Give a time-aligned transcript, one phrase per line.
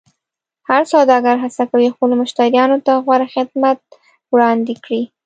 [0.69, 3.77] هر سوداګر هڅه کوي خپلو مشتریانو ته غوره خدمت
[4.33, 5.01] وړاندې کړي.